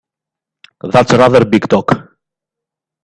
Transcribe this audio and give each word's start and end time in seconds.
That's 0.81 1.13
rather 1.13 1.45
big 1.45 1.67
talk! 1.69 2.17